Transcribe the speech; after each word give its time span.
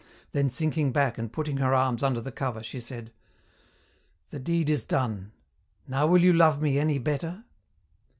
Then 0.31 0.49
sinking 0.49 0.93
back 0.93 1.19
and 1.19 1.31
putting 1.31 1.57
her 1.57 1.75
arms 1.75 2.01
under 2.01 2.19
the 2.21 2.31
cover, 2.31 2.63
she 2.63 2.79
said, 2.79 3.11
"The 4.31 4.39
deed 4.39 4.67
is 4.71 4.83
done. 4.83 5.31
Now 5.87 6.07
will 6.07 6.23
you 6.23 6.33
love 6.33 6.59
me 6.59 6.79
any 6.79 6.97
better?" 6.97 7.43